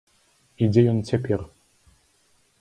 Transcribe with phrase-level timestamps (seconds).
[0.61, 1.39] І дзе ён цяпер?